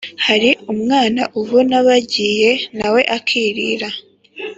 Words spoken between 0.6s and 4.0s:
umwana ubona bagiye nawe akarira